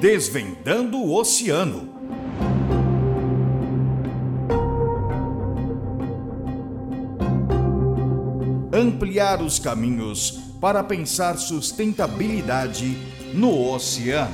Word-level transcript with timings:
Desvendando 0.00 0.96
o 0.96 1.14
Oceano. 1.14 1.92
Ampliar 8.72 9.42
os 9.42 9.58
caminhos 9.58 10.40
para 10.58 10.82
pensar 10.82 11.36
sustentabilidade 11.36 12.96
no 13.34 13.70
oceano. 13.70 14.32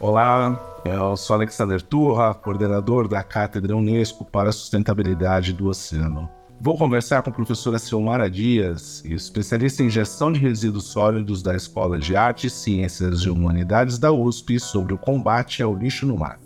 Olá, 0.00 0.67
eu 0.84 1.16
sou 1.16 1.34
Alexander 1.34 1.82
Turra, 1.82 2.34
coordenador 2.34 3.08
da 3.08 3.22
Cátedra 3.22 3.76
Unesco 3.76 4.24
para 4.24 4.50
a 4.50 4.52
Sustentabilidade 4.52 5.52
do 5.52 5.68
Oceano. 5.68 6.28
Vou 6.60 6.76
conversar 6.76 7.22
com 7.22 7.30
a 7.30 7.32
professora 7.32 7.78
Silmara 7.78 8.28
Dias, 8.28 9.04
especialista 9.04 9.82
em 9.82 9.90
gestão 9.90 10.32
de 10.32 10.40
resíduos 10.40 10.86
sólidos 10.86 11.40
da 11.42 11.54
Escola 11.54 11.98
de 11.98 12.16
Artes, 12.16 12.52
Ciências 12.52 13.20
e 13.20 13.30
Humanidades 13.30 13.96
da 13.98 14.10
USP, 14.10 14.58
sobre 14.58 14.92
o 14.92 14.98
combate 14.98 15.62
ao 15.62 15.74
lixo 15.74 16.04
no 16.04 16.16
mar. 16.16 16.40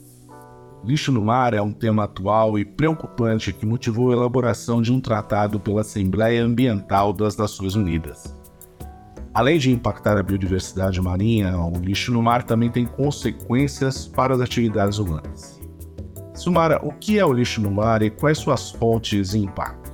Lixo 0.84 1.12
no 1.12 1.22
mar 1.22 1.54
é 1.54 1.62
um 1.62 1.72
tema 1.72 2.04
atual 2.04 2.58
e 2.58 2.64
preocupante 2.64 3.52
que 3.52 3.64
motivou 3.64 4.10
a 4.10 4.14
elaboração 4.14 4.82
de 4.82 4.92
um 4.92 5.00
tratado 5.00 5.58
pela 5.58 5.80
Assembleia 5.80 6.44
Ambiental 6.44 7.12
das 7.12 7.36
Nações 7.36 7.74
Unidas. 7.74 8.36
Além 9.34 9.58
de 9.58 9.70
impactar 9.70 10.18
a 10.18 10.22
biodiversidade 10.22 11.00
marinha, 11.00 11.56
o 11.56 11.78
lixo 11.78 12.12
no 12.12 12.22
mar 12.22 12.42
também 12.42 12.70
tem 12.70 12.84
consequências 12.84 14.06
para 14.06 14.34
as 14.34 14.40
atividades 14.40 14.98
humanas. 14.98 15.58
Sumara, 16.34 16.78
o 16.84 16.92
que 16.92 17.18
é 17.18 17.24
o 17.24 17.32
lixo 17.32 17.60
no 17.60 17.70
mar 17.70 18.02
e 18.02 18.10
quais 18.10 18.38
suas 18.38 18.70
fontes 18.70 19.32
e 19.32 19.38
impactos? 19.38 19.92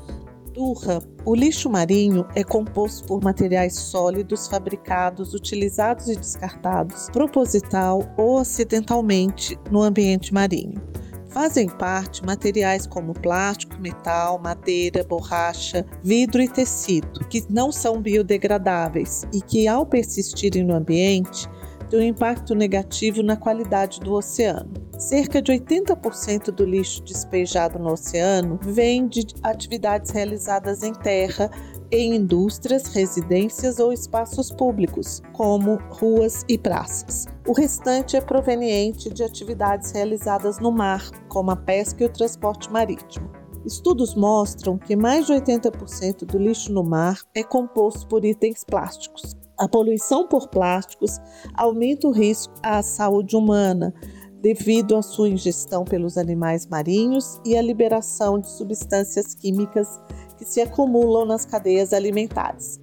Turra, 0.53 1.01
o 1.25 1.37
lixo 1.37 1.71
marinho 1.71 2.27
é 2.35 2.43
composto 2.43 3.07
por 3.07 3.23
materiais 3.23 3.77
sólidos 3.77 4.49
fabricados, 4.49 5.33
utilizados 5.35 6.09
e 6.09 6.17
descartados 6.17 7.09
proposital 7.13 8.13
ou 8.17 8.39
acidentalmente 8.39 9.57
no 9.71 9.83
ambiente 9.83 10.35
marinho. 10.35 10.83
Fazem 11.29 11.69
parte 11.69 12.25
materiais 12.25 12.89
como 12.89 13.13
plástico, 13.13 13.68
metal, 13.81 14.39
madeira, 14.39 15.05
borracha, 15.05 15.85
vidro 16.03 16.43
e 16.43 16.49
tecido, 16.49 17.21
que 17.29 17.45
não 17.49 17.71
são 17.71 18.01
biodegradáveis 18.01 19.27
e 19.33 19.41
que, 19.41 19.67
ao 19.67 19.87
persistirem 19.87 20.65
no 20.65 20.75
ambiente, 20.75 21.49
têm 21.89 22.01
um 22.01 22.03
impacto 22.03 22.55
negativo 22.55 23.23
na 23.23 23.37
qualidade 23.37 24.01
do 24.01 24.13
oceano. 24.13 24.73
Cerca 24.99 25.41
de 25.41 25.53
80% 25.53 26.51
do 26.51 26.65
lixo 26.65 27.03
despejado 27.05 27.79
no 27.79 27.93
oceano 27.93 28.59
vem 28.61 29.07
de 29.07 29.27
atividades 29.43 30.11
realizadas 30.11 30.83
em 30.83 30.93
terra 30.93 31.51
em 31.91 32.17
indústrias, 32.17 32.89
residências 32.89 33.79
ou 33.79 33.93
espaços 33.93 34.51
públicos, 34.51 35.23
como 35.33 35.77
ruas 35.91 36.45
e 36.49 36.59
praças. 36.59 37.27
O 37.47 37.53
restante 37.53 38.17
é 38.17 38.21
proveniente 38.21 39.09
de 39.09 39.23
atividades 39.23 39.93
realizadas 39.93 40.59
no 40.59 40.71
mar, 40.71 41.11
como 41.29 41.51
a 41.51 41.57
pesca 41.57 42.03
e 42.03 42.07
o 42.07 42.13
transporte 42.13 42.71
marítimo. 42.71 43.38
Estudos 43.65 44.15
mostram 44.15 44.79
que 44.79 44.97
mais 44.97 45.27
de 45.27 45.33
80% 45.33 46.25
do 46.25 46.39
lixo 46.39 46.73
no 46.73 46.83
mar 46.85 47.21
é 47.35 47.43
composto 47.43 48.07
por 48.07 48.25
itens 48.25 48.65
plásticos. 48.65 49.37
A 49.59 49.69
poluição 49.69 50.27
por 50.29 50.49
plásticos 50.49 51.19
aumenta 51.55 52.07
o 52.07 52.13
risco 52.13 52.55
à 52.63 52.81
saúde 52.83 53.37
humana, 53.37 53.93
devido 54.41 54.97
à 54.97 55.03
sua 55.03 55.29
ingestão 55.29 55.85
pelos 55.85 56.17
animais 56.17 56.67
marinhos 56.67 57.41
e 57.45 57.57
à 57.57 57.63
liberação 57.63 58.39
de 58.39 58.49
substâncias 58.49 59.35
químicas 59.35 60.01
que 60.37 60.45
se 60.45 60.61
acumulam 60.61 61.27
nas 61.27 61.45
cadeias 61.45 61.93
alimentares. 61.93 62.81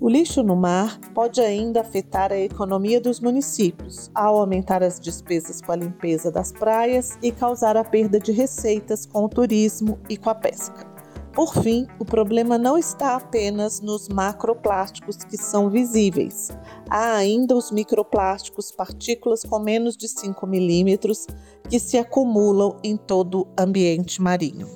O 0.00 0.08
lixo 0.08 0.44
no 0.44 0.54
mar 0.54 1.00
pode 1.12 1.40
ainda 1.40 1.80
afetar 1.80 2.32
a 2.32 2.38
economia 2.38 3.00
dos 3.00 3.18
municípios, 3.18 4.08
ao 4.14 4.38
aumentar 4.38 4.80
as 4.80 5.00
despesas 5.00 5.60
com 5.60 5.72
a 5.72 5.76
limpeza 5.76 6.30
das 6.30 6.52
praias 6.52 7.18
e 7.20 7.32
causar 7.32 7.76
a 7.76 7.82
perda 7.82 8.20
de 8.20 8.30
receitas 8.30 9.04
com 9.04 9.24
o 9.24 9.28
turismo 9.28 9.98
e 10.08 10.16
com 10.16 10.30
a 10.30 10.36
pesca. 10.36 10.86
Por 11.32 11.52
fim, 11.52 11.86
o 11.98 12.04
problema 12.04 12.56
não 12.56 12.78
está 12.78 13.16
apenas 13.16 13.80
nos 13.80 14.08
macroplásticos 14.08 15.16
que 15.16 15.36
são 15.36 15.68
visíveis. 15.68 16.50
Há 16.88 17.16
ainda 17.16 17.56
os 17.56 17.72
microplásticos, 17.72 18.70
partículas 18.70 19.42
com 19.42 19.58
menos 19.58 19.96
de 19.96 20.08
5 20.08 20.46
milímetros, 20.46 21.26
que 21.68 21.80
se 21.80 21.98
acumulam 21.98 22.76
em 22.84 22.96
todo 22.96 23.40
o 23.40 23.48
ambiente 23.60 24.22
marinho. 24.22 24.68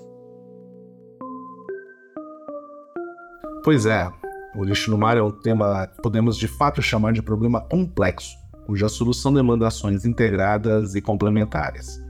Pois 3.65 3.87
é, 3.87 4.11
o 4.55 4.65
lixo 4.65 4.91
no 4.91 4.99
mar 4.99 5.17
é 5.17 5.23
um 5.23 5.31
tema 5.31 5.87
que 5.87 6.03
podemos 6.03 6.37
de 6.37 6.47
fato 6.47 6.83
chamar 6.83 7.13
de 7.13 7.23
problema 7.23 7.61
complexo, 7.61 8.37
cuja 8.67 8.89
solução 8.89 9.33
demanda 9.33 9.67
ações 9.67 10.05
integradas 10.05 10.95
e 10.95 11.01
complementares. 11.01 12.03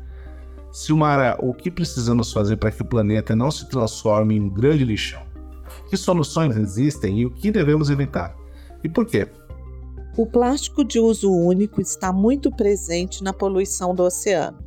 Silmara, 0.72 1.36
o 1.38 1.52
que 1.52 1.70
precisamos 1.70 2.32
fazer 2.32 2.56
para 2.56 2.70
que 2.70 2.82
o 2.82 2.86
planeta 2.86 3.36
não 3.36 3.50
se 3.50 3.68
transforme 3.68 4.36
em 4.36 4.40
um 4.40 4.48
grande 4.48 4.84
lixão? 4.84 5.22
Que 5.88 5.96
soluções 5.96 6.56
existem 6.56 7.20
e 7.20 7.26
o 7.26 7.30
que 7.30 7.50
devemos 7.50 7.90
evitar? 7.90 8.34
E 8.82 8.88
por 8.88 9.06
quê? 9.06 9.28
O 10.16 10.26
plástico 10.26 10.84
de 10.84 10.98
uso 10.98 11.30
único 11.30 11.80
está 11.80 12.12
muito 12.12 12.50
presente 12.50 13.22
na 13.22 13.32
poluição 13.32 13.94
do 13.94 14.02
oceano. 14.02 14.58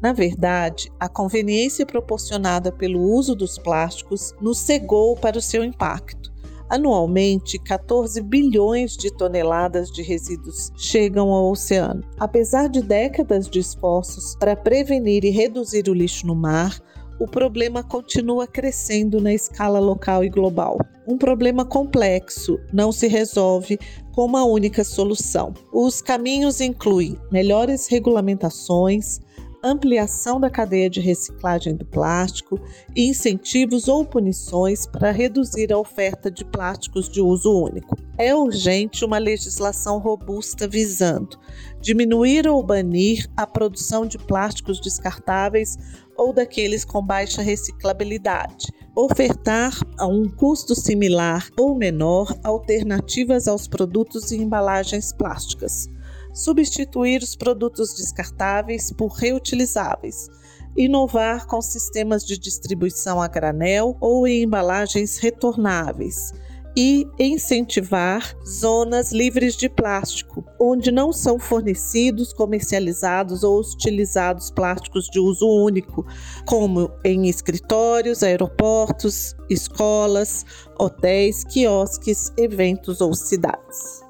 Na 0.00 0.12
verdade, 0.12 0.92
a 1.00 1.08
conveniência 1.08 1.84
proporcionada 1.84 2.70
pelo 2.70 3.00
uso 3.00 3.34
dos 3.34 3.58
plásticos 3.58 4.34
nos 4.40 4.58
cegou 4.58 5.16
para 5.16 5.38
o 5.38 5.42
seu 5.42 5.64
impacto. 5.64 6.25
Anualmente, 6.68 7.58
14 7.58 8.20
bilhões 8.22 8.96
de 8.96 9.10
toneladas 9.10 9.90
de 9.90 10.02
resíduos 10.02 10.72
chegam 10.76 11.30
ao 11.30 11.50
oceano. 11.50 12.02
Apesar 12.18 12.68
de 12.68 12.82
décadas 12.82 13.48
de 13.48 13.60
esforços 13.60 14.34
para 14.36 14.56
prevenir 14.56 15.24
e 15.24 15.30
reduzir 15.30 15.88
o 15.88 15.94
lixo 15.94 16.26
no 16.26 16.34
mar, 16.34 16.80
o 17.18 17.26
problema 17.26 17.82
continua 17.82 18.46
crescendo 18.46 19.20
na 19.20 19.32
escala 19.32 19.78
local 19.78 20.22
e 20.22 20.28
global. 20.28 20.78
Um 21.06 21.16
problema 21.16 21.64
complexo 21.64 22.58
não 22.72 22.92
se 22.92 23.06
resolve 23.06 23.78
com 24.12 24.24
uma 24.24 24.44
única 24.44 24.84
solução. 24.84 25.54
Os 25.72 26.02
caminhos 26.02 26.60
incluem 26.60 27.16
melhores 27.30 27.86
regulamentações, 27.86 29.20
ampliação 29.68 30.40
da 30.40 30.50
cadeia 30.50 30.88
de 30.88 31.00
reciclagem 31.00 31.74
do 31.74 31.84
plástico 31.84 32.60
e 32.94 33.08
incentivos 33.08 33.88
ou 33.88 34.04
punições 34.04 34.86
para 34.86 35.10
reduzir 35.10 35.72
a 35.72 35.78
oferta 35.78 36.30
de 36.30 36.44
plásticos 36.44 37.08
de 37.08 37.20
uso 37.20 37.52
único. 37.52 37.96
É 38.18 38.34
urgente 38.34 39.04
uma 39.04 39.18
legislação 39.18 39.98
robusta 39.98 40.66
visando 40.66 41.38
diminuir 41.80 42.48
ou 42.48 42.62
banir 42.62 43.30
a 43.36 43.46
produção 43.46 44.06
de 44.06 44.18
plásticos 44.18 44.80
descartáveis 44.80 45.76
ou 46.16 46.32
daqueles 46.32 46.84
com 46.84 47.00
baixa 47.04 47.42
reciclabilidade, 47.42 48.66
ofertar 48.96 49.78
a 49.98 50.06
um 50.06 50.24
custo 50.28 50.74
similar 50.74 51.48
ou 51.56 51.76
menor 51.76 52.34
alternativas 52.42 53.46
aos 53.46 53.68
produtos 53.68 54.32
e 54.32 54.36
embalagens 54.36 55.12
plásticas 55.12 55.88
substituir 56.36 57.22
os 57.22 57.34
produtos 57.34 57.94
descartáveis 57.94 58.92
por 58.92 59.08
reutilizáveis, 59.08 60.28
inovar 60.76 61.46
com 61.46 61.62
sistemas 61.62 62.24
de 62.24 62.36
distribuição 62.36 63.20
a 63.22 63.26
granel 63.26 63.96
ou 64.00 64.28
em 64.28 64.42
embalagens 64.42 65.16
retornáveis 65.16 66.34
e 66.76 67.08
incentivar 67.18 68.36
zonas 68.46 69.10
livres 69.10 69.56
de 69.56 69.66
plástico, 69.66 70.44
onde 70.60 70.92
não 70.92 71.10
são 71.10 71.38
fornecidos, 71.38 72.34
comercializados 72.34 73.42
ou 73.42 73.58
utilizados 73.58 74.50
plásticos 74.50 75.06
de 75.06 75.18
uso 75.18 75.48
único, 75.48 76.06
como 76.44 76.90
em 77.02 77.28
escritórios, 77.28 78.22
aeroportos, 78.22 79.34
escolas, 79.48 80.44
hotéis, 80.78 81.44
quiosques, 81.44 82.30
eventos 82.36 83.00
ou 83.00 83.14
cidades. 83.14 84.05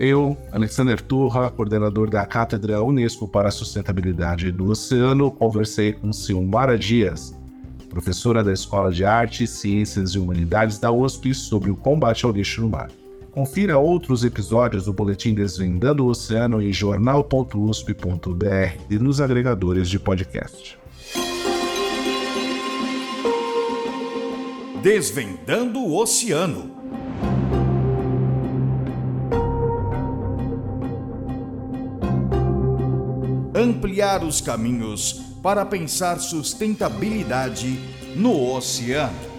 Eu, 0.00 0.36
Alexander 0.50 1.00
Turra, 1.00 1.50
coordenador 1.50 2.10
da 2.10 2.24
Cátedra 2.26 2.82
Unesco 2.82 3.28
para 3.28 3.48
a 3.48 3.52
Sustentabilidade 3.52 4.50
do 4.50 4.70
Oceano, 4.70 5.30
conversei 5.30 5.92
com 5.92 6.12
Silmara 6.12 6.78
Dias, 6.78 7.38
professora 7.88 8.42
da 8.42 8.52
Escola 8.52 8.90
de 8.90 9.04
Artes, 9.04 9.50
Ciências 9.50 10.10
e 10.10 10.18
Humanidades 10.18 10.78
da 10.78 10.90
USP, 10.90 11.34
sobre 11.34 11.70
o 11.70 11.76
combate 11.76 12.24
ao 12.24 12.32
lixo 12.32 12.62
no 12.62 12.70
mar. 12.70 12.90
Confira 13.30 13.78
outros 13.78 14.24
episódios 14.24 14.86
do 14.86 14.92
Boletim 14.92 15.34
Desvendando 15.34 16.04
o 16.04 16.08
Oceano 16.08 16.60
em 16.60 16.72
jornal.usp.br 16.72 17.96
e 18.90 18.98
nos 18.98 19.20
agregadores 19.20 19.88
de 19.88 19.98
podcast. 19.98 20.78
Desvendando 24.82 25.78
o 25.78 25.96
Oceano. 25.96 26.72
Ampliar 33.62 34.24
os 34.24 34.40
caminhos 34.40 35.22
para 35.42 35.64
pensar 35.64 36.18
sustentabilidade 36.18 37.78
no 38.16 38.52
oceano. 38.52 39.31